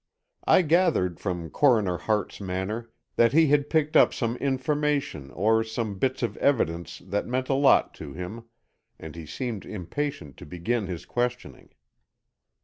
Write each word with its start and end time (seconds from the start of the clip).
I 0.47 0.63
gathered 0.63 1.19
from 1.19 1.51
Coroner 1.51 1.99
Hart's 1.99 2.41
manner 2.41 2.89
that 3.17 3.33
he 3.33 3.49
had 3.49 3.69
picked 3.69 3.95
up 3.95 4.15
some 4.15 4.35
information 4.37 5.29
or 5.29 5.63
some 5.63 5.99
bits 5.99 6.23
of 6.23 6.37
evidence 6.37 6.97
that 7.05 7.27
meant 7.27 7.49
a 7.49 7.53
lot 7.53 7.93
to 8.01 8.11
him, 8.11 8.45
and 8.99 9.15
he 9.15 9.27
seemed 9.27 9.63
impatient 9.63 10.37
to 10.37 10.45
begin 10.47 10.87
his 10.87 11.05
questioning. 11.05 11.69